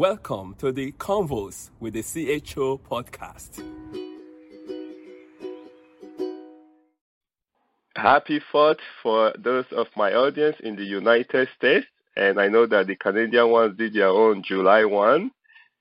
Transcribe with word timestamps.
Welcome 0.00 0.54
to 0.60 0.72
the 0.72 0.92
Convos 0.92 1.68
with 1.78 1.92
the 1.92 2.00
CHO 2.00 2.80
podcast. 2.90 3.62
Happy 7.94 8.40
4th 8.50 8.78
for 9.02 9.34
those 9.38 9.66
of 9.72 9.88
my 9.98 10.14
audience 10.14 10.56
in 10.60 10.76
the 10.76 10.84
United 10.84 11.48
States. 11.54 11.86
And 12.16 12.40
I 12.40 12.48
know 12.48 12.64
that 12.64 12.86
the 12.86 12.96
Canadian 12.96 13.50
ones 13.50 13.76
did 13.76 13.92
their 13.92 14.08
own 14.08 14.42
July 14.42 14.86
1. 14.86 15.30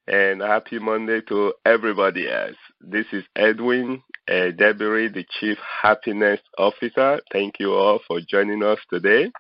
And 0.10 0.42
happy 0.42 0.80
Monday 0.80 1.22
to 1.30 1.54
everybody 1.66 2.30
else. 2.30 2.58
This 2.82 3.06
is 3.14 3.24
Edwin 3.38 4.04
uh, 4.28 4.52
Debery, 4.52 5.14
the 5.14 5.26
Chief 5.40 5.58
Happiness 5.82 6.42
Officer. 6.58 7.22
Thank 7.32 7.54
you 7.62 7.74
all 7.74 8.02
for 8.06 8.20
joining 8.20 8.64
us 8.64 8.80
today. 8.92 9.32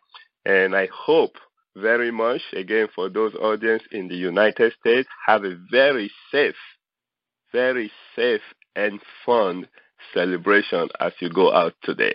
And 0.46 0.74
I 0.74 0.88
hope 0.96 1.34
very 1.76 2.12
much, 2.12 2.42
again, 2.54 2.88
for 2.94 3.10
those 3.10 3.34
audience 3.36 3.84
in 3.92 4.08
the 4.08 4.16
United 4.16 4.74
States, 4.80 5.08
have 5.26 5.44
a 5.44 5.58
very 5.72 6.12
safe, 6.32 6.56
very 7.52 7.92
safe 8.16 8.42
and 8.76 9.00
fun 9.26 9.68
celebration 10.14 10.90
as 11.00 11.14
you 11.20 11.30
go 11.30 11.54
out 11.54 11.74
today. 11.84 12.14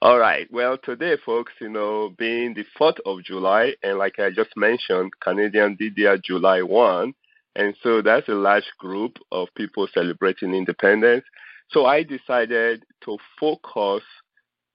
All 0.00 0.18
right. 0.18 0.48
Well, 0.50 0.78
today, 0.78 1.16
folks, 1.24 1.52
you 1.60 1.68
know, 1.68 2.12
being 2.18 2.54
the 2.54 2.64
4th 2.78 2.98
of 3.06 3.22
July, 3.22 3.74
and 3.84 3.98
like 3.98 4.18
I 4.18 4.30
just 4.30 4.50
mentioned, 4.56 5.12
Canadian 5.20 5.76
did 5.76 5.94
their 5.94 6.18
July 6.18 6.62
1, 6.62 7.14
and 7.54 7.76
so 7.82 8.02
that's 8.02 8.28
a 8.28 8.34
large 8.34 8.64
group 8.78 9.18
of 9.30 9.48
people 9.56 9.86
celebrating 9.94 10.54
independence. 10.54 11.24
So 11.70 11.86
I 11.86 12.02
decided 12.02 12.84
to 13.04 13.16
focus 13.38 14.02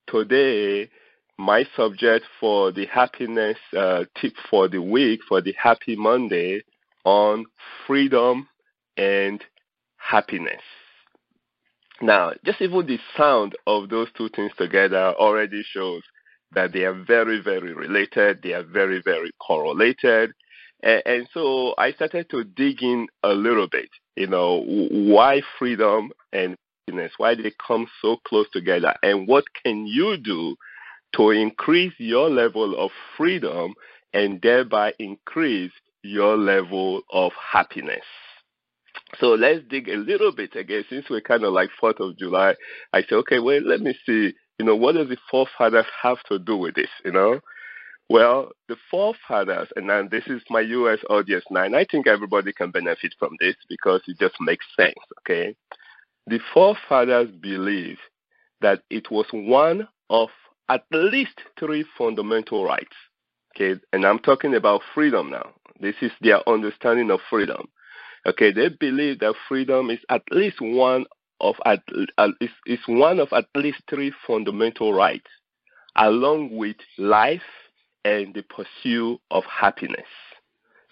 today 0.08 0.90
my 1.38 1.66
subject 1.76 2.26
for 2.40 2.72
the 2.72 2.86
happiness 2.88 3.58
uh, 3.78 4.06
tip 4.20 4.34
for 4.50 4.68
the 4.68 4.82
week, 4.82 5.22
for 5.28 5.42
the 5.42 5.54
Happy 5.54 5.96
Monday, 5.96 6.62
on 7.06 7.46
freedom 7.86 8.48
and 8.98 9.44
happiness. 9.98 10.62
Now, 12.02 12.34
just 12.46 12.62
even 12.62 12.86
the 12.86 13.00
sound 13.16 13.56
of 13.66 13.90
those 13.90 14.08
two 14.16 14.30
things 14.30 14.52
together 14.58 15.14
already 15.18 15.64
shows 15.72 16.04
that 16.54 16.72
they 16.74 16.84
are 16.84 16.94
very, 16.94 17.42
very 17.42 17.74
related, 17.74 18.42
they 18.42 18.54
are 18.54 18.64
very, 18.64 19.02
very 19.04 19.32
correlated. 19.40 20.32
And, 20.84 21.02
and 21.06 21.28
so 21.34 21.74
I 21.78 21.92
started 21.94 22.30
to 22.32 22.44
dig 22.44 22.84
in 22.84 23.08
a 23.24 23.30
little 23.30 23.68
bit, 23.68 23.90
you 24.16 24.28
know, 24.28 24.64
why 24.66 25.42
freedom 25.58 26.12
and 26.32 26.56
happiness, 26.88 27.14
why 27.18 27.36
they 27.36 27.52
come 27.66 27.88
so 28.02 28.18
close 28.28 28.48
together, 28.52 28.94
and 29.04 29.28
what 29.28 29.46
can 29.64 29.86
you 29.88 30.18
do 30.18 30.56
to 31.18 31.32
increase 31.32 31.94
your 31.98 32.30
level 32.30 32.78
of 32.78 32.92
freedom 33.18 33.74
and 34.14 34.40
thereby 34.42 34.94
increase 35.00 35.72
your 36.04 36.38
level 36.38 37.02
of 37.12 37.32
happiness. 37.52 38.06
So 39.20 39.28
let's 39.30 39.64
dig 39.70 39.90
a 39.90 39.96
little 39.96 40.32
bit 40.32 40.56
again, 40.56 40.84
since 40.90 41.06
we're 41.10 41.22
kind 41.22 41.44
of 41.44 41.54
like 41.54 41.70
4th 41.82 42.00
of 42.00 42.18
July. 42.18 42.56
I 42.94 43.02
say, 43.02 43.16
okay, 43.16 43.40
well, 43.40 43.62
let 43.62 43.82
me 43.82 43.98
see, 44.06 44.34
you 44.60 44.66
know, 44.66 44.76
what 44.76 44.96
does 44.96 45.10
the 45.10 45.18
forefathers 45.30 45.86
have 46.02 46.22
to 46.30 46.40
do 46.40 46.58
with 46.58 46.76
this, 46.76 46.90
you 47.04 47.12
know? 47.12 47.40
Well, 48.10 48.52
the 48.70 48.78
forefathers, 48.90 49.68
and 49.76 49.90
then 49.90 50.08
this 50.10 50.24
is 50.28 50.42
my 50.50 50.62
US 50.62 51.00
audience 51.10 51.44
now, 51.52 51.64
and 51.64 51.76
I 51.76 51.86
think 51.90 52.08
everybody 52.08 52.54
can 52.54 52.72
benefit 52.72 53.14
from 53.20 53.36
this 53.40 53.56
because 53.70 54.02
it 54.08 54.18
just 54.20 54.36
makes 54.40 54.66
sense, 54.76 54.96
okay? 55.20 55.56
The 56.28 56.40
forefathers 56.54 57.30
believe 57.42 57.98
that 58.62 58.82
it 58.90 59.12
was 59.12 59.26
one 59.32 59.88
of 60.10 60.30
at 60.70 60.84
least 60.92 61.42
three 61.60 61.86
fundamental 61.98 62.66
rights. 62.66 62.96
Okay, 63.56 63.80
and 63.94 64.06
I'm 64.06 64.20
talking 64.20 64.56
about 64.56 64.82
freedom 64.94 65.32
now. 65.32 65.54
This 65.80 65.96
is 66.02 66.12
their 66.22 66.48
understanding 66.48 67.12
of 67.12 67.20
freedom. 67.30 67.68
Okay, 68.26 68.52
they 68.52 68.70
believe 68.70 69.20
that 69.20 69.36
freedom 69.48 69.90
is 69.90 70.00
at 70.10 70.24
least 70.32 70.58
one 70.60 71.06
of 71.40 71.56
at 71.66 71.82
uh, 72.18 72.30
is, 72.42 72.50
is 72.66 72.80
one 72.88 73.20
of 73.20 73.30
at 73.32 73.46
least 73.56 73.82
three 73.90 74.12
fundamental 74.26 74.94
rights, 74.94 75.30
along 75.96 76.56
with 76.56 76.76
life 76.98 77.42
and 78.06 78.34
the 78.34 78.44
pursuit 78.44 79.20
of 79.32 79.44
happiness. 79.46 80.08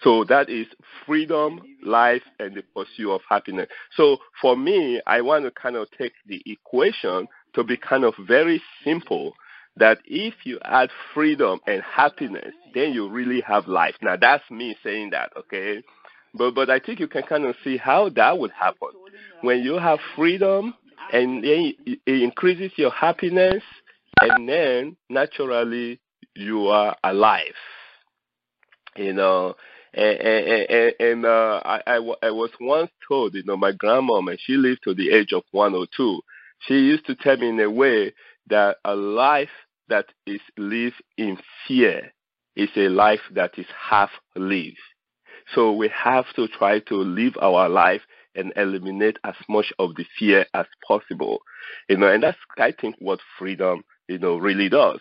So 0.02 0.24
that 0.24 0.50
is 0.50 0.66
freedom, 1.06 1.60
life, 1.82 2.22
and 2.38 2.54
the 2.54 2.62
pursuit 2.74 3.10
of 3.10 3.22
happiness. 3.28 3.68
So 3.96 4.18
for 4.40 4.56
me, 4.56 5.00
I 5.06 5.20
want 5.20 5.44
to 5.44 5.50
kind 5.50 5.76
of 5.76 5.88
take 5.96 6.12
the 6.26 6.42
equation 6.46 7.26
to 7.54 7.64
be 7.64 7.76
kind 7.76 8.04
of 8.04 8.14
very 8.26 8.62
simple 8.84 9.32
that 9.76 9.98
if 10.06 10.34
you 10.44 10.58
add 10.64 10.90
freedom 11.12 11.60
and 11.66 11.82
happiness, 11.82 12.54
then 12.74 12.92
you 12.92 13.08
really 13.08 13.40
have 13.42 13.68
life. 13.68 13.94
Now 14.02 14.16
that's 14.16 14.48
me 14.50 14.76
saying 14.82 15.10
that, 15.10 15.32
okay? 15.36 15.82
But 16.34 16.54
but 16.54 16.70
I 16.70 16.78
think 16.78 17.00
you 17.00 17.08
can 17.08 17.22
kind 17.22 17.44
of 17.44 17.56
see 17.64 17.76
how 17.76 18.08
that 18.10 18.38
would 18.38 18.52
happen. 18.52 18.88
When 19.42 19.60
you 19.60 19.74
have 19.78 19.98
freedom 20.14 20.74
and 21.12 21.42
then 21.44 21.74
it 21.84 22.00
increases 22.06 22.72
your 22.76 22.90
happiness 22.90 23.62
and 24.20 24.48
then 24.48 24.96
naturally 25.08 26.00
you 26.34 26.68
are 26.68 26.96
alive. 27.04 27.54
You 28.96 29.12
know, 29.12 29.56
and 29.92 30.18
and, 30.18 30.94
and 31.00 31.26
uh, 31.26 31.60
I, 31.64 31.80
I, 31.86 31.96
I 32.22 32.30
was 32.30 32.50
once 32.60 32.90
told, 33.06 33.34
you 33.34 33.44
know, 33.44 33.56
my 33.56 33.72
grandmom, 33.72 34.30
and 34.30 34.38
she 34.40 34.54
lived 34.54 34.80
to 34.84 34.94
the 34.94 35.10
age 35.10 35.32
of 35.32 35.42
102. 35.52 36.20
She 36.60 36.74
used 36.74 37.06
to 37.06 37.14
tell 37.14 37.36
me 37.36 37.50
in 37.50 37.60
a 37.60 37.70
way 37.70 38.14
that 38.48 38.76
a 38.84 38.94
life 38.94 39.48
that 39.88 40.06
is 40.26 40.40
lived 40.56 41.02
in 41.16 41.38
fear 41.66 42.12
is 42.56 42.70
a 42.76 42.88
life 42.88 43.20
that 43.34 43.58
is 43.58 43.66
half 43.78 44.10
lived. 44.34 44.78
So 45.54 45.72
we 45.72 45.88
have 45.88 46.24
to 46.34 46.48
try 46.48 46.80
to 46.80 46.94
live 46.96 47.34
our 47.40 47.68
life 47.68 48.02
and 48.34 48.52
eliminate 48.56 49.18
as 49.24 49.34
much 49.48 49.72
of 49.78 49.94
the 49.94 50.04
fear 50.18 50.46
as 50.54 50.66
possible. 50.86 51.40
You 51.88 51.96
know, 51.98 52.08
and 52.12 52.22
that's 52.22 52.38
I 52.58 52.72
think 52.72 52.96
what 52.98 53.20
freedom, 53.38 53.82
you 54.08 54.18
know, 54.18 54.36
really 54.36 54.68
does. 54.68 55.00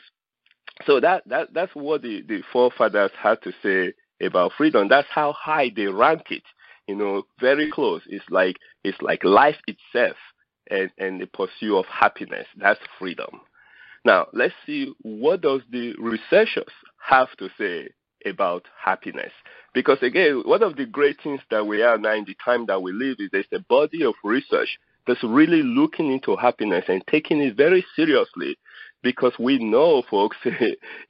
So 0.85 0.99
that, 0.99 1.23
that 1.27 1.53
that's 1.53 1.73
what 1.73 2.01
the, 2.01 2.21
the 2.27 2.41
forefathers 2.51 3.11
had 3.17 3.41
to 3.43 3.53
say 3.63 3.93
about 4.25 4.51
freedom. 4.57 4.87
That's 4.87 5.07
how 5.09 5.33
high 5.33 5.71
they 5.75 5.87
rank 5.87 6.23
it. 6.29 6.43
You 6.87 6.95
know, 6.95 7.23
very 7.39 7.71
close. 7.71 8.01
It's 8.07 8.25
like 8.29 8.57
it's 8.83 9.01
like 9.01 9.23
life 9.23 9.57
itself 9.67 10.17
and, 10.69 10.91
and 10.97 11.19
the 11.19 11.27
pursuit 11.27 11.77
of 11.77 11.85
happiness. 11.85 12.47
That's 12.57 12.79
freedom. 12.99 13.41
Now, 14.05 14.27
let's 14.33 14.53
see 14.65 14.93
what 15.01 15.41
does 15.41 15.61
the 15.71 15.95
researchers 15.97 16.71
have 16.99 17.35
to 17.37 17.49
say 17.57 17.89
about 18.25 18.65
happiness. 18.83 19.31
Because 19.73 19.97
again, 20.01 20.43
one 20.45 20.63
of 20.63 20.75
the 20.75 20.85
great 20.85 21.17
things 21.21 21.41
that 21.51 21.65
we 21.65 21.81
are 21.81 21.97
now 21.97 22.13
in 22.13 22.25
the 22.25 22.35
time 22.43 22.65
that 22.67 22.81
we 22.81 22.91
live 22.91 23.17
is 23.19 23.29
there's 23.31 23.45
a 23.51 23.59
body 23.59 24.03
of 24.03 24.13
research 24.23 24.77
that's 25.07 25.23
really 25.23 25.61
looking 25.61 26.11
into 26.11 26.35
happiness 26.35 26.85
and 26.87 27.03
taking 27.09 27.41
it 27.41 27.55
very 27.55 27.85
seriously. 27.95 28.57
Because 29.03 29.33
we 29.37 29.59
know, 29.59 30.01
folks, 30.09 30.37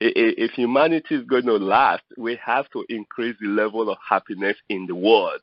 if 0.02 0.52
humanity 0.52 1.16
is 1.16 1.26
going 1.26 1.46
to 1.46 1.56
last, 1.56 2.04
we 2.18 2.38
have 2.46 2.70
to 2.72 2.84
increase 2.90 3.38
the 3.40 3.48
level 3.48 3.90
of 3.90 3.98
happiness 4.08 4.58
in 4.68 4.86
the 4.86 4.96
world. 4.96 5.40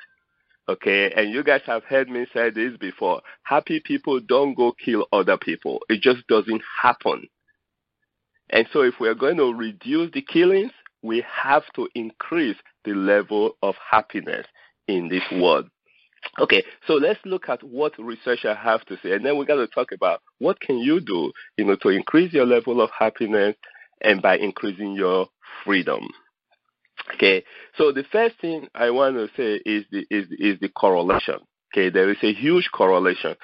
Okay, 0.68 1.10
and 1.16 1.30
you 1.30 1.42
guys 1.42 1.62
have 1.66 1.82
heard 1.84 2.08
me 2.08 2.26
say 2.32 2.50
this 2.50 2.76
before. 2.76 3.20
Happy 3.42 3.80
people 3.84 4.20
don't 4.20 4.54
go 4.54 4.72
kill 4.72 5.06
other 5.12 5.36
people. 5.36 5.80
It 5.88 6.02
just 6.02 6.26
doesn't 6.28 6.62
happen. 6.80 7.26
And 8.52 8.66
so, 8.72 8.82
if 8.82 8.94
we're 9.00 9.14
going 9.14 9.38
to 9.38 9.52
reduce 9.54 10.12
the 10.12 10.22
killings, 10.22 10.72
we 11.02 11.24
have 11.28 11.64
to 11.74 11.88
increase 11.94 12.56
the 12.84 12.92
level 12.92 13.56
of 13.62 13.74
happiness 13.90 14.46
in 14.86 15.08
this 15.08 15.22
world. 15.32 15.68
Okay, 16.38 16.62
so 16.86 16.94
let's 16.94 17.18
look 17.24 17.48
at 17.48 17.62
what 17.64 17.98
researchers 17.98 18.56
have 18.56 18.84
to 18.86 18.96
say, 19.02 19.12
and 19.12 19.24
then 19.24 19.36
we're 19.36 19.44
going 19.44 19.66
to 19.66 19.74
talk 19.74 19.90
about 19.92 20.22
what 20.38 20.60
can 20.60 20.78
you 20.78 21.00
do, 21.00 21.32
you 21.56 21.64
know, 21.64 21.76
to 21.76 21.88
increase 21.88 22.32
your 22.32 22.46
level 22.46 22.80
of 22.80 22.90
happiness 22.96 23.56
and 24.02 24.22
by 24.22 24.36
increasing 24.36 24.92
your 24.92 25.26
freedom. 25.64 26.08
Okay, 27.14 27.42
so 27.76 27.90
the 27.90 28.04
first 28.12 28.36
thing 28.40 28.68
I 28.74 28.90
want 28.90 29.16
to 29.16 29.28
say 29.36 29.60
is 29.66 29.84
the 29.90 30.06
is 30.10 30.26
is 30.38 30.60
the 30.60 30.68
correlation. 30.68 31.40
Okay, 31.72 31.90
there 31.90 32.10
is 32.10 32.18
a 32.22 32.32
huge 32.32 32.68
correlation 32.72 33.34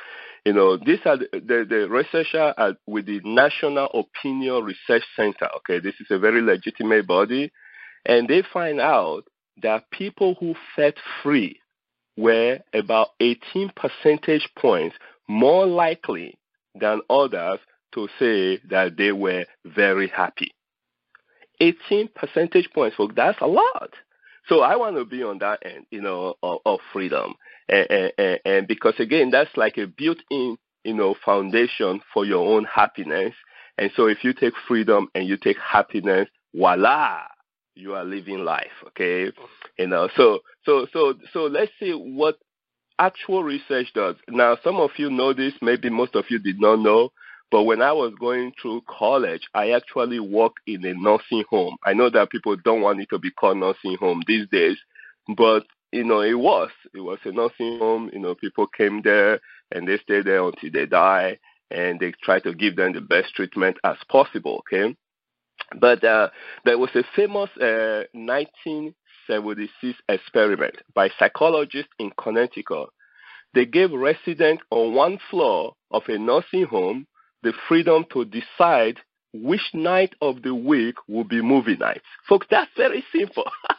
you 0.49 0.55
know, 0.55 0.79
these 0.79 1.01
are 1.05 1.19
the, 1.19 1.29
the, 1.69 1.87
researcher 1.91 2.55
with 2.87 3.05
the 3.05 3.21
National 3.23 3.87
Opinion 3.93 4.65
Research 4.65 5.03
Center. 5.15 5.47
Okay, 5.59 5.79
this 5.79 5.93
is 6.01 6.07
a 6.09 6.19
very 6.19 6.41
legitimate 6.41 7.07
body, 7.07 7.53
and 8.07 8.27
they 8.27 8.43
find 8.51 8.81
out 8.81 9.25
that 9.61 9.91
people 9.91 10.37
who 10.41 10.55
felt 10.75 10.95
free 11.23 11.61
were 12.17 12.61
about 12.73 13.09
18 13.21 13.73
percentage 13.77 14.49
points 14.59 14.97
more 15.29 15.67
likely 15.67 16.39
than 16.75 17.03
others 17.11 17.59
to 17.93 18.09
say 18.19 18.59
that 18.71 18.97
they 18.97 19.13
were 19.13 19.45
very 19.67 20.09
happy. 20.09 20.55
18 21.61 22.09
percentage 22.15 22.71
points, 22.75 22.97
folks, 22.97 23.13
that's 23.15 23.43
a 23.43 23.47
lot. 23.47 23.91
So 24.49 24.61
I 24.61 24.77
want 24.77 24.97
to 24.97 25.05
be 25.05 25.23
on 25.23 25.41
that 25.41 25.59
end, 25.63 25.85
you 25.91 26.01
know, 26.01 26.37
of, 26.43 26.61
of 26.65 26.81
freedom 26.91 27.35
and, 27.69 28.13
and, 28.19 28.41
and 28.45 28.69
because 28.69 28.95
again, 28.99 29.31
that's 29.31 29.57
like 29.57 29.79
a 29.79 29.87
built-in, 29.87 30.57
you 30.85 30.95
know, 30.95 31.15
foundation 31.25 32.01
for 32.13 32.25
your 32.25 32.47
own 32.47 32.65
happiness. 32.65 33.35
And 33.79 33.91
so 33.95 34.07
if 34.07 34.25
you 34.25 34.33
take 34.33 34.55
freedom 34.67 35.09
and 35.15 35.27
you 35.27 35.37
take 35.37 35.59
happiness, 35.59 36.29
voila, 36.55 37.23
you 37.75 37.95
are 37.95 38.05
living 38.05 38.45
life. 38.45 38.73
Okay, 38.89 39.31
you 39.79 39.87
know. 39.87 40.09
So 40.17 40.41
so 40.65 40.87
so 40.93 41.15
so 41.33 41.43
let's 41.43 41.73
see 41.79 41.93
what 41.93 42.39
actual 42.99 43.45
research 43.45 43.93
does. 43.95 44.17
Now, 44.29 44.59
some 44.65 44.77
of 44.77 44.91
you 44.97 45.11
know 45.11 45.33
this, 45.33 45.53
maybe 45.63 45.89
most 45.89 46.17
of 46.17 46.25
you 46.29 46.39
did 46.39 46.61
not 46.61 46.81
know. 46.81 47.11
But 47.51 47.63
when 47.63 47.81
I 47.81 47.93
was 47.93 48.13
going 48.21 48.53
through 48.61 48.83
college, 48.87 49.49
I 49.55 49.71
actually 49.71 50.21
worked 50.21 50.61
in 50.67 50.85
a 50.85 50.93
nursing 50.93 51.45
home. 51.49 51.77
I 51.85 51.95
know 51.95 52.11
that 52.11 52.31
people 52.31 52.57
don't 52.57 52.83
want 52.83 53.01
it 53.01 53.09
to 53.11 53.19
be 53.19 53.31
called 53.31 53.57
nursing 53.57 53.97
home 53.99 54.23
these 54.27 54.47
days, 54.49 54.77
but 55.35 55.65
you 55.93 56.05
know, 56.05 56.21
it 56.21 56.39
was. 56.39 56.71
It 56.95 57.01
was 57.01 57.19
a 57.25 57.33
nursing 57.33 57.79
home. 57.79 58.11
You 58.13 58.19
know, 58.19 58.35
people 58.35 58.67
came 58.67 59.03
there 59.03 59.41
and 59.73 59.87
they 59.87 59.99
stayed 59.99 60.27
there 60.27 60.43
until 60.45 60.71
they 60.73 60.87
die, 60.87 61.39
and 61.71 61.99
they 62.01 62.13
try 62.23 62.41
to 62.41 62.55
give 62.55 62.77
them 62.77 62.93
the 62.93 63.01
best 63.01 63.35
treatment 63.35 63.77
as 63.85 63.97
possible. 64.11 64.63
Okay, 64.73 64.95
but 65.81 66.03
uh, 66.05 66.29
there 66.65 66.79
was 66.79 66.91
a 66.95 67.05
famous 67.15 67.51
uh, 67.61 68.05
1976 68.13 69.99
experiment 70.09 70.77
by 70.95 71.11
psychologists 71.19 71.93
in 71.99 72.11
Connecticut. 72.19 72.89
They 73.55 73.67
gave 73.67 73.93
residents 73.93 74.63
on 74.71 74.95
one 74.95 75.19
floor 75.31 75.75
of 75.91 76.03
a 76.09 76.19
nursing 76.19 76.65
home 76.65 77.07
the 77.43 77.53
freedom 77.69 78.05
to 78.13 78.25
decide 78.25 78.99
which 79.33 79.71
night 79.75 80.15
of 80.21 80.43
the 80.43 80.55
week 80.55 80.97
will 81.07 81.25
be 81.25 81.41
movie 81.43 81.77
night. 81.77 82.03
Folks, 82.29 82.47
that's 82.51 82.71
very 82.77 83.05
simple. 83.15 83.45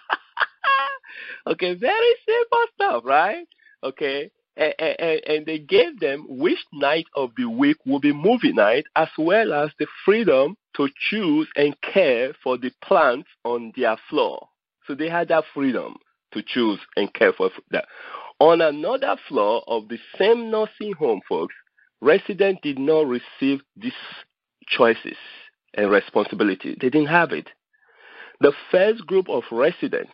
okay, 1.47 1.73
very 1.73 2.15
simple 2.25 2.65
stuff, 2.75 3.03
right? 3.05 3.47
Okay, 3.83 4.31
and, 4.57 4.73
and, 4.77 5.21
and, 5.25 5.45
they 5.45 5.59
gave 5.59 5.99
them 5.99 6.25
which 6.27 6.59
night 6.73 7.05
of 7.15 7.31
the 7.37 7.45
week 7.45 7.77
will 7.85 7.99
be 7.99 8.11
movie 8.11 8.51
night, 8.51 8.85
as 8.95 9.07
well 9.17 9.53
as 9.53 9.69
the 9.79 9.87
freedom 10.03 10.57
to 10.75 10.89
choose 11.09 11.47
and 11.55 11.75
care 11.81 12.33
for 12.43 12.57
the 12.57 12.71
plants 12.83 13.29
on 13.45 13.71
their 13.77 13.95
floor. 14.09 14.49
So 14.85 14.95
they 14.95 15.09
had 15.09 15.29
that 15.29 15.45
freedom 15.53 15.95
to 16.33 16.43
choose 16.45 16.79
and 16.97 17.13
care 17.13 17.31
for 17.31 17.49
that. 17.71 17.85
On 18.39 18.61
another 18.61 19.15
floor 19.27 19.63
of 19.67 19.87
the 19.87 19.99
same 20.17 20.51
nursing 20.51 20.93
home, 20.93 21.21
folks, 21.27 21.55
residents 22.01 22.61
did 22.63 22.79
not 22.79 23.07
receive 23.07 23.61
these 23.75 23.93
choices 24.67 25.17
and 25.73 25.89
responsibility. 25.89 26.75
They 26.79 26.89
didn't 26.89 27.07
have 27.07 27.31
it. 27.31 27.49
The 28.41 28.53
first 28.71 29.05
group 29.05 29.29
of 29.29 29.43
residents, 29.51 30.13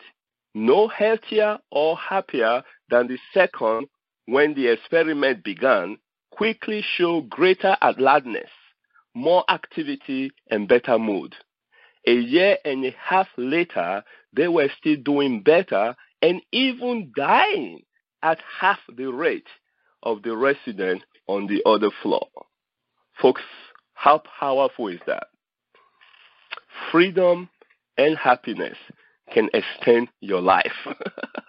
no 0.55 0.87
healthier 0.87 1.59
or 1.69 1.97
happier 1.97 2.63
than 2.89 3.07
the 3.07 3.19
second 3.33 3.87
when 4.25 4.55
the 4.55 4.67
experiment 4.67 5.43
began, 5.43 5.97
quickly 6.31 6.83
show 6.95 7.21
greater 7.21 7.75
alertness, 7.81 8.49
more 9.13 9.43
activity, 9.49 10.31
and 10.49 10.67
better 10.67 10.97
mood. 10.97 11.35
A 12.07 12.13
year 12.13 12.57
and 12.63 12.85
a 12.85 12.95
half 12.97 13.27
later, 13.37 14.03
they 14.33 14.47
were 14.47 14.69
still 14.79 14.95
doing 15.03 15.41
better 15.41 15.95
and 16.21 16.41
even 16.51 17.11
dying 17.15 17.81
at 18.23 18.39
half 18.59 18.79
the 18.95 19.11
rate 19.11 19.47
of 20.03 20.23
the 20.23 20.35
residents 20.35 21.03
on 21.27 21.47
the 21.47 21.61
other 21.65 21.89
floor. 22.01 22.27
Folks, 23.21 23.41
how 23.93 24.21
powerful 24.39 24.87
is 24.87 24.99
that? 25.05 25.27
Freedom 26.91 27.49
and 27.97 28.17
happiness 28.17 28.77
can 29.33 29.49
extend 29.53 30.09
your 30.21 30.41
life. 30.41 30.73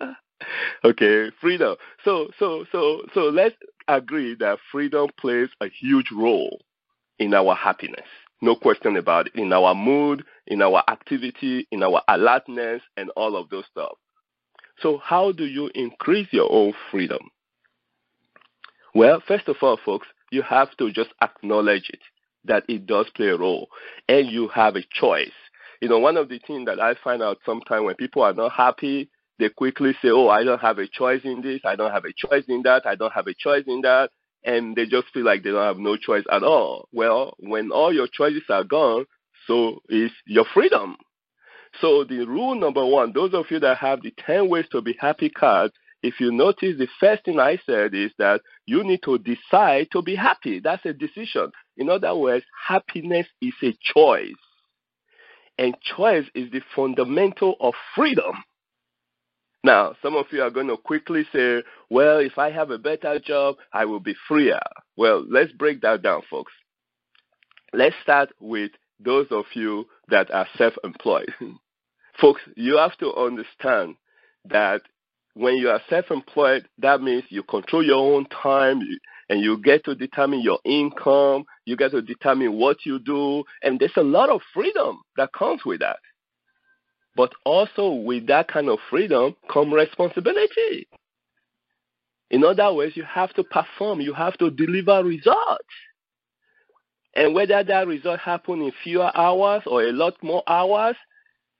okay, 0.84 1.30
freedom. 1.40 1.76
So 2.04 2.28
so 2.38 2.64
so 2.72 3.02
so 3.14 3.20
let's 3.22 3.56
agree 3.88 4.34
that 4.40 4.58
freedom 4.72 5.08
plays 5.18 5.48
a 5.60 5.68
huge 5.68 6.10
role 6.12 6.60
in 7.18 7.34
our 7.34 7.54
happiness. 7.54 8.06
No 8.42 8.54
question 8.54 8.96
about 8.96 9.28
it. 9.28 9.34
In 9.34 9.52
our 9.52 9.74
mood, 9.74 10.24
in 10.46 10.60
our 10.60 10.82
activity, 10.88 11.66
in 11.70 11.82
our 11.82 12.02
alertness, 12.08 12.82
and 12.96 13.10
all 13.16 13.36
of 13.36 13.48
those 13.48 13.64
stuff. 13.70 13.96
So, 14.80 14.98
how 14.98 15.32
do 15.32 15.46
you 15.46 15.70
increase 15.74 16.28
your 16.32 16.52
own 16.52 16.74
freedom? 16.90 17.30
Well, 18.94 19.22
first 19.26 19.48
of 19.48 19.56
all, 19.62 19.78
folks, 19.82 20.06
you 20.30 20.42
have 20.42 20.76
to 20.76 20.92
just 20.92 21.10
acknowledge 21.22 21.88
it 21.88 22.00
that 22.44 22.64
it 22.68 22.86
does 22.86 23.06
play 23.14 23.28
a 23.28 23.36
role 23.36 23.68
and 24.08 24.28
you 24.28 24.48
have 24.48 24.76
a 24.76 24.84
choice. 24.92 25.32
You 25.80 25.88
know, 25.88 25.98
one 25.98 26.16
of 26.16 26.28
the 26.28 26.40
things 26.46 26.66
that 26.66 26.80
I 26.80 26.94
find 27.02 27.22
out 27.22 27.38
sometimes 27.44 27.84
when 27.84 27.94
people 27.96 28.22
are 28.22 28.32
not 28.32 28.52
happy, 28.52 29.10
they 29.38 29.48
quickly 29.50 29.92
say, 30.02 30.08
Oh, 30.08 30.28
I 30.28 30.44
don't 30.44 30.60
have 30.60 30.78
a 30.78 30.88
choice 30.88 31.20
in 31.24 31.42
this, 31.42 31.60
I 31.64 31.76
don't 31.76 31.92
have 31.92 32.04
a 32.04 32.12
choice 32.12 32.44
in 32.48 32.62
that, 32.62 32.86
I 32.86 32.94
don't 32.94 33.12
have 33.12 33.26
a 33.26 33.34
choice 33.34 33.64
in 33.66 33.82
that, 33.82 34.10
and 34.44 34.74
they 34.74 34.86
just 34.86 35.08
feel 35.12 35.24
like 35.24 35.42
they 35.42 35.50
don't 35.50 35.66
have 35.66 35.78
no 35.78 35.96
choice 35.96 36.24
at 36.30 36.42
all. 36.42 36.88
Well, 36.92 37.34
when 37.40 37.70
all 37.70 37.92
your 37.92 38.08
choices 38.08 38.44
are 38.48 38.64
gone, 38.64 39.04
so 39.46 39.80
is 39.88 40.10
your 40.26 40.46
freedom. 40.54 40.96
So 41.80 42.04
the 42.04 42.24
rule 42.26 42.54
number 42.54 42.84
one, 42.84 43.12
those 43.12 43.34
of 43.34 43.46
you 43.50 43.60
that 43.60 43.76
have 43.78 44.02
the 44.02 44.14
10 44.24 44.48
ways 44.48 44.64
to 44.72 44.80
be 44.80 44.96
happy 44.98 45.28
card, 45.28 45.72
if 46.02 46.20
you 46.20 46.30
notice, 46.30 46.78
the 46.78 46.88
first 47.00 47.24
thing 47.24 47.40
I 47.40 47.58
said 47.66 47.94
is 47.94 48.12
that 48.18 48.40
you 48.66 48.84
need 48.84 49.02
to 49.04 49.18
decide 49.18 49.88
to 49.92 50.02
be 50.02 50.14
happy. 50.14 50.60
That's 50.60 50.84
a 50.86 50.92
decision. 50.92 51.50
In 51.76 51.88
other 51.90 52.14
words, 52.14 52.44
happiness 52.66 53.26
is 53.42 53.54
a 53.62 53.76
choice. 53.82 54.32
And 55.58 55.76
choice 55.96 56.26
is 56.34 56.50
the 56.50 56.60
fundamental 56.74 57.56
of 57.60 57.74
freedom. 57.94 58.32
Now, 59.64 59.94
some 60.02 60.14
of 60.14 60.26
you 60.30 60.42
are 60.42 60.50
going 60.50 60.68
to 60.68 60.76
quickly 60.76 61.24
say, 61.32 61.62
well, 61.90 62.18
if 62.18 62.38
I 62.38 62.50
have 62.50 62.70
a 62.70 62.78
better 62.78 63.18
job, 63.18 63.56
I 63.72 63.84
will 63.84 64.00
be 64.00 64.14
freer. 64.28 64.60
Well, 64.96 65.24
let's 65.28 65.52
break 65.52 65.80
that 65.80 66.02
down, 66.02 66.22
folks. 66.30 66.52
Let's 67.72 67.96
start 68.02 68.30
with 68.38 68.70
those 69.00 69.26
of 69.30 69.46
you 69.54 69.86
that 70.08 70.30
are 70.32 70.46
self 70.56 70.74
employed. 70.84 71.32
folks, 72.20 72.40
you 72.54 72.78
have 72.78 72.96
to 72.98 73.14
understand 73.14 73.96
that 74.48 74.82
when 75.34 75.56
you 75.56 75.68
are 75.68 75.82
self-employed, 75.90 76.66
that 76.78 77.02
means 77.02 77.24
you 77.28 77.42
control 77.42 77.84
your 77.84 78.14
own 78.14 78.26
time 78.26 78.80
and 79.28 79.40
you 79.40 79.60
get 79.62 79.84
to 79.84 79.94
determine 79.94 80.40
your 80.40 80.58
income, 80.64 81.44
you 81.64 81.76
get 81.76 81.90
to 81.90 82.02
determine 82.02 82.54
what 82.54 82.78
you 82.84 82.98
do, 82.98 83.44
and 83.62 83.78
there's 83.78 83.96
a 83.96 84.02
lot 84.02 84.28
of 84.28 84.40
freedom 84.54 85.00
that 85.16 85.32
comes 85.32 85.64
with 85.64 85.80
that. 85.80 85.98
But 87.16 87.32
also 87.44 87.90
with 87.90 88.26
that 88.28 88.48
kind 88.48 88.68
of 88.68 88.78
freedom 88.90 89.34
come 89.50 89.72
responsibility. 89.72 90.86
In 92.30 92.44
other 92.44 92.72
words, 92.72 92.96
you 92.96 93.04
have 93.04 93.32
to 93.34 93.44
perform, 93.44 94.00
you 94.00 94.12
have 94.12 94.36
to 94.38 94.50
deliver 94.50 95.02
results. 95.04 95.64
And 97.14 97.34
whether 97.34 97.64
that 97.64 97.86
result 97.86 98.20
happen 98.20 98.60
in 98.60 98.72
fewer 98.84 99.10
hours 99.16 99.62
or 99.66 99.84
a 99.84 99.92
lot 99.92 100.22
more 100.22 100.42
hours, 100.46 100.96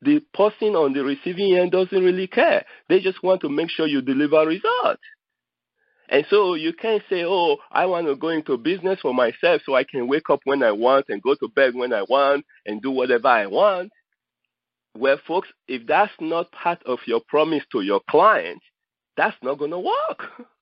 the 0.02 0.20
person 0.34 0.76
on 0.76 0.92
the 0.92 1.02
receiving 1.02 1.56
end 1.56 1.72
doesn't 1.72 2.04
really 2.04 2.26
care. 2.26 2.64
They 2.88 3.00
just 3.00 3.22
want 3.22 3.40
to 3.40 3.48
make 3.48 3.70
sure 3.70 3.86
you 3.86 4.02
deliver 4.02 4.46
results. 4.46 5.00
And 6.08 6.24
so 6.30 6.54
you 6.54 6.72
can't 6.72 7.02
say, 7.10 7.24
oh, 7.24 7.56
I 7.72 7.86
want 7.86 8.06
to 8.06 8.16
go 8.16 8.28
into 8.28 8.56
business 8.56 9.00
for 9.00 9.12
myself 9.12 9.62
so 9.64 9.74
I 9.74 9.84
can 9.84 10.08
wake 10.08 10.30
up 10.30 10.40
when 10.44 10.62
I 10.62 10.72
want 10.72 11.06
and 11.08 11.22
go 11.22 11.34
to 11.34 11.48
bed 11.48 11.74
when 11.74 11.92
I 11.92 12.02
want 12.02 12.44
and 12.64 12.80
do 12.80 12.90
whatever 12.90 13.28
I 13.28 13.46
want. 13.46 13.90
Well, 14.96 15.18
folks, 15.26 15.48
if 15.68 15.86
that's 15.86 16.12
not 16.20 16.50
part 16.52 16.82
of 16.86 17.00
your 17.06 17.20
promise 17.28 17.64
to 17.72 17.82
your 17.82 18.00
client, 18.08 18.60
that's 19.16 19.36
not 19.42 19.58
going 19.58 19.72
to 19.72 19.80
work. 19.80 20.22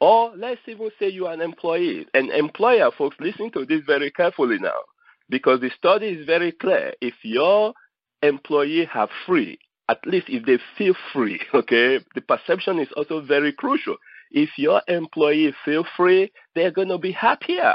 Or 0.00 0.32
let's 0.36 0.60
even 0.66 0.90
say 0.98 1.08
you 1.08 1.26
are 1.26 1.32
an 1.32 1.40
employee. 1.40 2.06
An 2.14 2.30
employer, 2.30 2.90
folks, 2.96 3.16
listen 3.18 3.50
to 3.52 3.64
this 3.64 3.80
very 3.86 4.10
carefully 4.10 4.58
now 4.58 4.80
because 5.28 5.60
the 5.60 5.70
study 5.76 6.08
is 6.08 6.26
very 6.26 6.52
clear. 6.52 6.92
If 7.00 7.14
your 7.22 7.74
employee 8.22 8.84
have 8.86 9.08
free, 9.26 9.58
at 9.88 9.98
least 10.06 10.26
if 10.28 10.44
they 10.46 10.58
feel 10.76 10.94
free, 11.12 11.40
okay, 11.54 11.98
the 12.14 12.20
perception 12.20 12.78
is 12.78 12.88
also 12.96 13.20
very 13.20 13.52
crucial. 13.52 13.96
If 14.30 14.50
your 14.56 14.82
employee 14.88 15.54
feel 15.64 15.84
free, 15.96 16.32
they're 16.54 16.70
going 16.70 16.88
to 16.88 16.98
be 16.98 17.12
happier. 17.12 17.74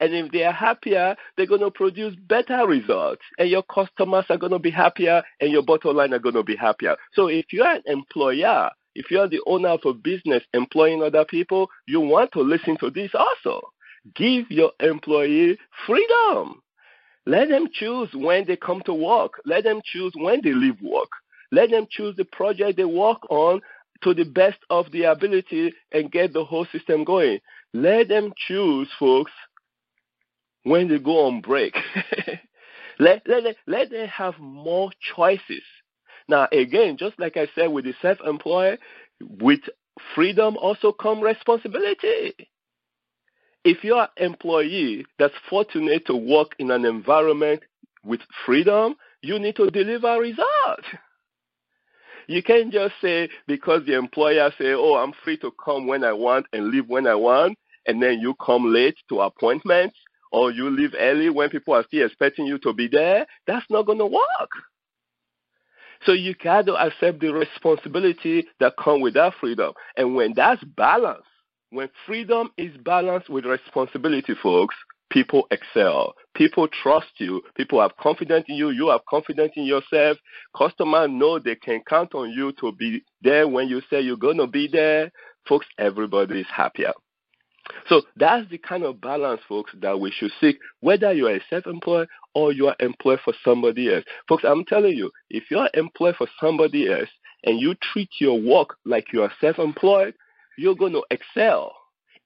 And 0.00 0.14
if 0.14 0.32
they 0.32 0.42
are 0.44 0.52
happier, 0.52 1.16
they're 1.36 1.46
going 1.46 1.60
to 1.60 1.70
produce 1.70 2.14
better 2.28 2.66
results. 2.66 3.22
And 3.38 3.48
your 3.48 3.62
customers 3.62 4.24
are 4.28 4.38
going 4.38 4.52
to 4.52 4.58
be 4.58 4.70
happier, 4.70 5.22
and 5.40 5.50
your 5.50 5.62
bottom 5.62 5.96
line 5.96 6.12
are 6.14 6.18
going 6.18 6.34
to 6.34 6.42
be 6.42 6.56
happier. 6.56 6.96
So 7.12 7.28
if 7.28 7.46
you're 7.52 7.70
an 7.70 7.82
employer, 7.86 8.70
if 8.94 9.10
you're 9.10 9.28
the 9.28 9.40
owner 9.46 9.70
of 9.70 9.80
a 9.84 9.92
business 9.92 10.42
employing 10.52 11.02
other 11.02 11.24
people, 11.24 11.68
you 11.86 12.00
want 12.00 12.32
to 12.32 12.40
listen 12.40 12.76
to 12.78 12.90
this 12.90 13.10
also. 13.14 13.60
Give 14.14 14.50
your 14.50 14.72
employee 14.80 15.58
freedom. 15.86 16.60
Let 17.26 17.48
them 17.48 17.68
choose 17.72 18.10
when 18.12 18.46
they 18.46 18.56
come 18.56 18.82
to 18.84 18.92
work. 18.92 19.40
Let 19.46 19.64
them 19.64 19.80
choose 19.84 20.12
when 20.14 20.40
they 20.42 20.52
leave 20.52 20.80
work. 20.82 21.08
Let 21.50 21.70
them 21.70 21.86
choose 21.90 22.14
the 22.16 22.24
project 22.26 22.76
they 22.76 22.84
work 22.84 23.18
on 23.30 23.60
to 24.02 24.14
the 24.14 24.24
best 24.24 24.58
of 24.70 24.90
their 24.92 25.12
ability 25.12 25.72
and 25.92 26.12
get 26.12 26.32
the 26.32 26.44
whole 26.44 26.66
system 26.72 27.04
going. 27.04 27.38
Let 27.72 28.08
them 28.08 28.32
choose, 28.36 28.88
folks, 28.98 29.32
when 30.64 30.88
they 30.88 30.98
go 30.98 31.26
on 31.26 31.40
break. 31.40 31.74
let, 32.98 33.22
let, 33.26 33.56
let 33.66 33.90
them 33.90 34.08
have 34.08 34.38
more 34.38 34.90
choices. 35.14 35.62
Now, 36.28 36.48
again, 36.52 36.96
just 36.98 37.18
like 37.18 37.36
I 37.36 37.48
said 37.54 37.68
with 37.68 37.84
the 37.84 37.94
self 38.00 38.18
employed, 38.24 38.78
with 39.20 39.60
freedom 40.14 40.56
also 40.56 40.92
come 40.92 41.20
responsibility. 41.20 42.34
If 43.64 43.82
you're 43.82 44.02
an 44.02 44.08
employee 44.16 45.06
that's 45.18 45.34
fortunate 45.48 46.06
to 46.06 46.16
work 46.16 46.54
in 46.58 46.70
an 46.70 46.84
environment 46.84 47.62
with 48.04 48.20
freedom, 48.44 48.96
you 49.22 49.38
need 49.38 49.56
to 49.56 49.70
deliver 49.70 50.20
results. 50.20 50.86
You 52.26 52.42
can't 52.42 52.72
just 52.72 52.94
say 53.00 53.28
because 53.46 53.84
the 53.86 53.94
employer 53.94 54.50
say, 54.58 54.72
"Oh, 54.72 54.94
I'm 54.94 55.12
free 55.24 55.36
to 55.38 55.52
come 55.64 55.86
when 55.86 56.04
I 56.04 56.12
want 56.12 56.46
and 56.52 56.68
leave 56.68 56.88
when 56.88 57.06
I 57.06 57.14
want," 57.14 57.58
and 57.86 58.02
then 58.02 58.20
you 58.20 58.34
come 58.34 58.72
late 58.72 58.96
to 59.08 59.20
appointments 59.20 59.96
or 60.32 60.50
you 60.50 60.68
leave 60.68 60.94
early 60.98 61.30
when 61.30 61.48
people 61.50 61.74
are 61.74 61.84
still 61.84 62.04
expecting 62.04 62.46
you 62.46 62.58
to 62.58 62.72
be 62.72 62.88
there. 62.88 63.26
That's 63.46 63.66
not 63.70 63.86
going 63.86 63.98
to 63.98 64.06
work. 64.06 64.50
So 66.04 66.12
you 66.12 66.34
got 66.34 66.66
to 66.66 66.74
accept 66.74 67.20
the 67.20 67.32
responsibility 67.32 68.46
that 68.60 68.74
come 68.82 69.00
with 69.00 69.14
that 69.14 69.34
freedom. 69.40 69.72
And 69.96 70.14
when 70.14 70.34
that's 70.34 70.62
balanced, 70.64 71.28
when 71.70 71.88
freedom 72.06 72.50
is 72.58 72.76
balanced 72.78 73.30
with 73.30 73.46
responsibility, 73.46 74.34
folks, 74.42 74.74
people 75.10 75.46
excel. 75.50 76.14
People 76.34 76.68
trust 76.82 77.08
you. 77.18 77.42
People 77.56 77.80
have 77.80 77.96
confidence 77.96 78.44
in 78.48 78.56
you. 78.56 78.70
You 78.70 78.88
have 78.88 79.04
confidence 79.08 79.52
in 79.56 79.64
yourself. 79.64 80.18
Customers 80.56 81.08
know 81.10 81.38
they 81.38 81.56
can 81.56 81.80
count 81.88 82.14
on 82.14 82.30
you 82.30 82.52
to 82.60 82.72
be 82.72 83.04
there 83.22 83.46
when 83.46 83.68
you 83.68 83.80
say 83.90 84.00
you're 84.00 84.16
going 84.16 84.38
to 84.38 84.46
be 84.46 84.68
there. 84.70 85.10
Folks, 85.48 85.66
everybody 85.78 86.40
is 86.40 86.46
happier. 86.52 86.92
So 87.88 88.02
that's 88.16 88.48
the 88.50 88.58
kind 88.58 88.84
of 88.84 89.00
balance, 89.00 89.40
folks, 89.48 89.72
that 89.80 89.98
we 89.98 90.10
should 90.10 90.30
seek, 90.40 90.58
whether 90.80 91.12
you 91.12 91.28
are 91.28 91.36
a 91.36 91.40
self 91.48 91.66
employed 91.66 92.08
or 92.34 92.52
you 92.52 92.66
are 92.68 92.76
employed 92.80 93.20
for 93.24 93.32
somebody 93.44 93.92
else. 93.94 94.04
Folks, 94.28 94.44
I'm 94.46 94.64
telling 94.64 94.96
you, 94.96 95.10
if 95.30 95.44
you're 95.50 95.68
employed 95.74 96.16
for 96.16 96.26
somebody 96.40 96.92
else 96.92 97.08
and 97.44 97.60
you 97.60 97.74
treat 97.92 98.10
your 98.20 98.40
work 98.40 98.76
like 98.84 99.12
you 99.12 99.22
are 99.22 99.32
self 99.40 99.58
employed, 99.58 100.14
you're 100.58 100.74
going 100.74 100.92
to 100.92 101.04
excel. 101.10 101.74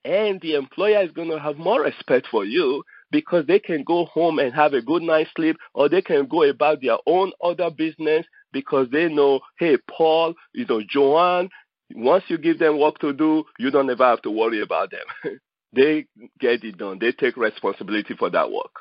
And 0.09 0.41
the 0.41 0.55
employer 0.55 1.03
is 1.03 1.11
going 1.13 1.29
to 1.29 1.39
have 1.39 1.59
more 1.59 1.83
respect 1.83 2.29
for 2.31 2.43
you 2.43 2.83
because 3.11 3.47
they 3.47 3.59
can 3.59 3.85
go 3.85 4.07
home 4.07 4.39
and 4.39 4.55
have 4.55 4.73
a 4.73 4.81
good 4.81 5.03
night's 5.03 5.29
sleep 5.37 5.57
or 5.75 5.91
they 5.91 6.01
can 6.01 6.27
go 6.27 6.45
about 6.45 6.81
their 6.81 6.97
own 7.07 7.31
other 7.45 7.71
business 7.71 8.25
because 8.51 8.87
they 8.91 9.09
know, 9.09 9.41
hey, 9.59 9.77
Paul, 9.87 10.33
you 10.55 10.65
know, 10.67 10.81
Joanne, 10.89 11.51
once 11.95 12.25
you 12.29 12.39
give 12.39 12.59
them 12.59 12.81
work 12.81 12.99
to 13.01 13.13
do, 13.13 13.45
you 13.59 13.71
don't 13.71 13.91
ever 13.91 14.05
have 14.05 14.23
to 14.23 14.31
worry 14.31 14.63
about 14.63 14.91
them. 14.91 15.39
they 15.75 16.07
get 16.41 16.65
it 16.65 16.79
done. 16.79 16.99
They 16.99 17.13
take 17.13 17.37
responsibility 17.37 18.15
for 18.19 18.31
that 18.31 18.51
work. 18.51 18.73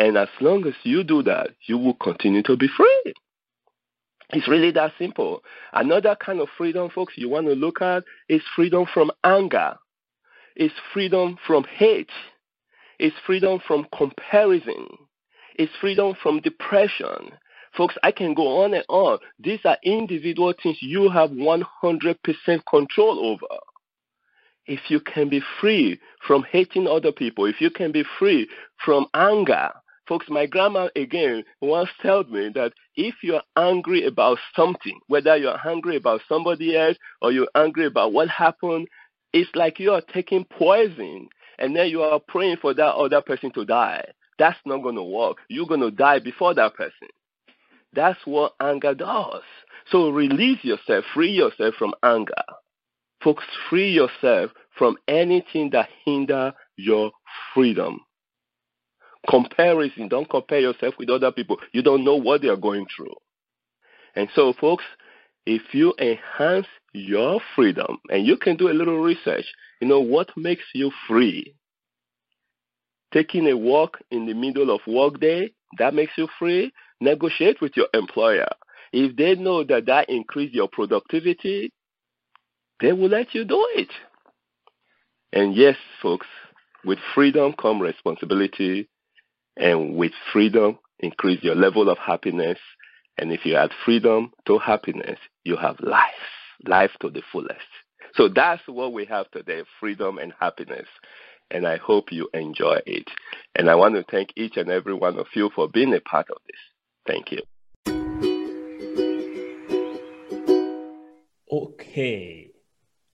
And 0.00 0.18
as 0.18 0.28
long 0.40 0.66
as 0.66 0.74
you 0.82 1.04
do 1.04 1.22
that, 1.22 1.50
you 1.68 1.78
will 1.78 1.94
continue 1.94 2.42
to 2.42 2.56
be 2.56 2.66
free. 2.76 3.14
It's 4.30 4.48
really 4.48 4.72
that 4.72 4.94
simple. 4.98 5.42
Another 5.72 6.16
kind 6.16 6.40
of 6.40 6.48
freedom, 6.58 6.90
folks, 6.92 7.14
you 7.16 7.28
want 7.28 7.46
to 7.46 7.52
look 7.52 7.80
at 7.80 8.02
is 8.28 8.42
freedom 8.56 8.84
from 8.92 9.12
anger. 9.22 9.76
It's 10.58 10.74
freedom 10.92 11.38
from 11.46 11.62
hate. 11.62 12.10
It's 12.98 13.14
freedom 13.24 13.60
from 13.64 13.86
comparison. 13.96 14.88
It's 15.54 15.72
freedom 15.80 16.14
from 16.20 16.40
depression. 16.40 17.30
Folks, 17.76 17.94
I 18.02 18.10
can 18.10 18.34
go 18.34 18.64
on 18.64 18.74
and 18.74 18.84
on. 18.88 19.18
These 19.38 19.60
are 19.64 19.78
individual 19.84 20.52
things 20.60 20.78
you 20.80 21.10
have 21.10 21.30
100% 21.30 22.16
control 22.68 23.24
over. 23.24 23.60
If 24.66 24.80
you 24.88 24.98
can 24.98 25.28
be 25.28 25.40
free 25.60 26.00
from 26.26 26.42
hating 26.50 26.88
other 26.88 27.12
people, 27.12 27.46
if 27.46 27.60
you 27.60 27.70
can 27.70 27.92
be 27.92 28.02
free 28.18 28.48
from 28.84 29.06
anger, 29.14 29.70
folks, 30.08 30.26
my 30.28 30.46
grandma 30.46 30.88
again 30.96 31.44
once 31.60 31.88
told 32.02 32.32
me 32.32 32.50
that 32.56 32.72
if 32.96 33.14
you're 33.22 33.42
angry 33.56 34.06
about 34.06 34.38
something, 34.56 34.98
whether 35.06 35.36
you're 35.36 35.64
angry 35.64 35.96
about 35.96 36.20
somebody 36.28 36.76
else 36.76 36.96
or 37.22 37.30
you're 37.30 37.48
angry 37.54 37.86
about 37.86 38.12
what 38.12 38.28
happened, 38.28 38.88
it's 39.32 39.50
like 39.54 39.78
you 39.78 39.92
are 39.92 40.02
taking 40.12 40.44
poison 40.44 41.28
and 41.58 41.74
then 41.76 41.88
you 41.88 42.02
are 42.02 42.20
praying 42.20 42.56
for 42.60 42.74
that 42.74 42.94
other 42.94 43.20
person 43.20 43.50
to 43.52 43.64
die. 43.64 44.04
That's 44.38 44.58
not 44.64 44.82
going 44.82 44.94
to 44.94 45.02
work. 45.02 45.38
You're 45.48 45.66
going 45.66 45.80
to 45.80 45.90
die 45.90 46.20
before 46.20 46.54
that 46.54 46.74
person. 46.74 47.08
That's 47.92 48.20
what 48.24 48.54
anger 48.60 48.94
does. 48.94 49.42
So 49.90 50.10
release 50.10 50.62
yourself, 50.62 51.04
free 51.14 51.30
yourself 51.30 51.74
from 51.78 51.94
anger. 52.02 52.34
Folks, 53.22 53.44
free 53.68 53.90
yourself 53.90 54.52
from 54.76 54.96
anything 55.08 55.70
that 55.70 55.88
hinder 56.04 56.52
your 56.76 57.10
freedom. 57.54 58.00
Comparison, 59.28 60.08
don't 60.08 60.30
compare 60.30 60.60
yourself 60.60 60.94
with 60.98 61.10
other 61.10 61.32
people. 61.32 61.56
You 61.72 61.82
don't 61.82 62.04
know 62.04 62.16
what 62.16 62.42
they 62.42 62.48
are 62.48 62.56
going 62.56 62.86
through. 62.94 63.14
And 64.14 64.28
so, 64.34 64.52
folks, 64.60 64.84
if 65.48 65.72
you 65.72 65.94
enhance 65.98 66.66
your 66.92 67.40
freedom, 67.56 67.96
and 68.10 68.26
you 68.26 68.36
can 68.36 68.54
do 68.56 68.68
a 68.68 68.76
little 68.76 69.00
research, 69.00 69.46
you 69.80 69.88
know, 69.88 69.98
what 69.98 70.28
makes 70.36 70.64
you 70.74 70.92
free? 71.08 71.54
Taking 73.14 73.48
a 73.48 73.56
walk 73.56 73.98
in 74.10 74.26
the 74.26 74.34
middle 74.34 74.70
of 74.70 74.82
workday, 74.86 75.50
that 75.78 75.94
makes 75.94 76.12
you 76.18 76.28
free 76.38 76.70
negotiate 77.00 77.62
with 77.62 77.76
your 77.76 77.86
employer. 77.94 78.48
If 78.92 79.16
they 79.16 79.36
know 79.36 79.64
that 79.64 79.86
that 79.86 80.10
increase 80.10 80.52
your 80.52 80.68
productivity, 80.68 81.72
they 82.80 82.92
will 82.92 83.08
let 83.08 83.34
you 83.34 83.44
do 83.44 83.66
it. 83.74 83.90
And 85.32 85.54
yes, 85.54 85.76
folks, 86.02 86.26
with 86.84 86.98
freedom 87.14 87.54
come 87.58 87.80
responsibility, 87.80 88.90
and 89.56 89.96
with 89.96 90.12
freedom 90.30 90.78
increase 90.98 91.42
your 91.42 91.54
level 91.54 91.88
of 91.88 91.96
happiness. 91.96 92.58
And 93.18 93.32
if 93.32 93.44
you 93.44 93.56
add 93.56 93.72
freedom 93.84 94.32
to 94.46 94.58
happiness, 94.58 95.18
you 95.44 95.56
have 95.56 95.80
life, 95.80 96.04
life 96.66 96.92
to 97.00 97.10
the 97.10 97.22
fullest. 97.32 97.58
So 98.14 98.28
that's 98.28 98.62
what 98.66 98.92
we 98.92 99.04
have 99.06 99.30
today 99.32 99.64
freedom 99.80 100.18
and 100.18 100.32
happiness. 100.38 100.86
And 101.50 101.66
I 101.66 101.78
hope 101.78 102.12
you 102.12 102.28
enjoy 102.32 102.78
it. 102.86 103.08
And 103.56 103.68
I 103.68 103.74
want 103.74 103.96
to 103.96 104.04
thank 104.10 104.32
each 104.36 104.56
and 104.56 104.70
every 104.70 104.94
one 104.94 105.18
of 105.18 105.26
you 105.34 105.50
for 105.54 105.68
being 105.68 105.94
a 105.94 106.00
part 106.00 106.28
of 106.30 106.38
this. 106.46 106.56
Thank 107.06 107.32
you. 107.32 107.42
Okay, 111.50 112.50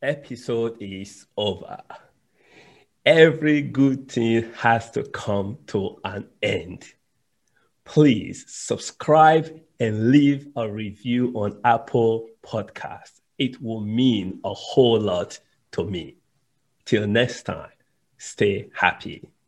episode 0.03 0.77
is 0.81 1.27
over. 1.37 1.81
Every 3.07 3.63
good 3.63 4.11
thing 4.11 4.53
has 4.57 4.91
to 4.93 5.05
come 5.05 5.59
to 5.69 5.99
an 6.05 6.29
end. 6.43 6.85
Please 7.85 8.45
subscribe 8.49 9.61
and 9.79 10.11
leave 10.11 10.49
a 10.57 10.71
review 10.71 11.33
on 11.35 11.61
Apple 11.65 12.29
Podcast. 12.43 13.21
It 13.39 13.61
will 13.61 13.81
mean 13.81 14.41
a 14.45 14.55
whole 14.55 15.01
lot 15.01 15.39
to 15.73 15.85
me. 15.85 16.17
Till 16.85 17.07
next 17.07 17.43
time, 17.45 17.71
stay 18.19 18.69
happy. 18.75 19.29